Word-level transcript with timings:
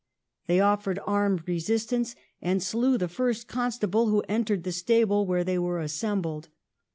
They 0.47 0.59
offered 0.59 0.97
armed 1.05 1.47
resistance, 1.47 2.15
and 2.41 2.63
slew 2.63 2.97
the 2.97 3.07
first 3.07 3.47
constable 3.47 4.07
who 4.07 4.23
entered 4.27 4.63
the 4.63 4.71
stable 4.71 5.19
The 5.25 5.27
police 5.27 5.29
where 5.29 5.43
they 5.43 5.59
were 5.59 5.79
assembled. 5.79 6.47